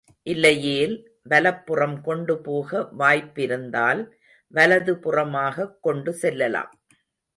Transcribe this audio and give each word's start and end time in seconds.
இல்லையேல், 0.23 0.95
வலப்புறம் 1.23 2.01
கொண்டு 2.01 2.41
போக 2.41 2.89
வாய்ப்பிருந்தால், 2.99 4.11
வலதுபுறமாகக் 4.53 5.79
கொண்டு 5.81 6.13
செல்லலாம். 6.13 6.71